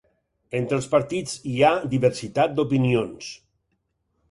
[0.59, 3.31] Entre els partits hi ha diversitat d’opinions.